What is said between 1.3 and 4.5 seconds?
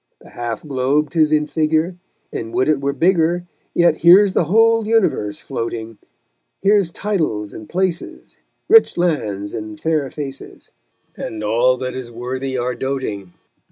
in figure, And would it were bigger, Yet here's the